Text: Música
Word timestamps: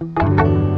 Música 0.00 0.77